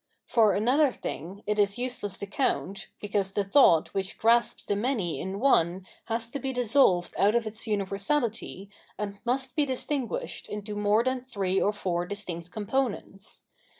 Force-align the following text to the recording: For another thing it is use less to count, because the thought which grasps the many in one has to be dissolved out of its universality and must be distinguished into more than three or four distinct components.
For 0.25 0.53
another 0.55 0.91
thing 0.91 1.43
it 1.45 1.59
is 1.59 1.77
use 1.77 2.01
less 2.01 2.17
to 2.17 2.25
count, 2.25 2.87
because 2.99 3.33
the 3.33 3.43
thought 3.43 3.93
which 3.93 4.17
grasps 4.17 4.65
the 4.65 4.75
many 4.75 5.19
in 5.21 5.39
one 5.39 5.85
has 6.05 6.27
to 6.31 6.39
be 6.39 6.51
dissolved 6.51 7.13
out 7.19 7.35
of 7.35 7.45
its 7.45 7.67
universality 7.67 8.71
and 8.97 9.19
must 9.25 9.55
be 9.55 9.63
distinguished 9.63 10.49
into 10.49 10.75
more 10.75 11.03
than 11.03 11.21
three 11.25 11.61
or 11.61 11.71
four 11.71 12.07
distinct 12.07 12.49
components. 12.49 13.45